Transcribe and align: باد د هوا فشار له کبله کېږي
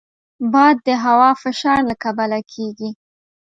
باد 0.51 0.75
د 0.87 0.89
هوا 1.05 1.31
فشار 1.43 1.79
له 1.89 1.95
کبله 2.03 2.39
کېږي 2.53 2.89